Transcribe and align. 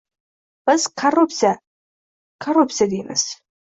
Biz 0.71 0.85
korruptsiya, 1.03 1.53
korrupsiya 2.49 2.93
deymiz 2.99 3.33